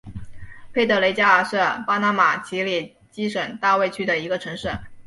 [0.73, 4.67] 佩德雷加尔是巴拿马奇里基省大卫区的一个城市。